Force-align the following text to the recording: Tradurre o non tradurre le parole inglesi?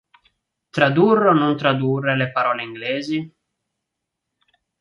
Tradurre 0.77 1.27
o 1.31 1.35
non 1.41 1.55
tradurre 1.61 2.15
le 2.17 2.31
parole 2.31 2.63
inglesi? 2.63 3.19